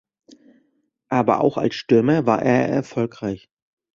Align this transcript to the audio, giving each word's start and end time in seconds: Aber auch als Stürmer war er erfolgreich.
Aber 1.09 1.41
auch 1.41 1.59
als 1.59 1.75
Stürmer 1.75 2.25
war 2.25 2.41
er 2.41 2.67
erfolgreich. 2.69 3.51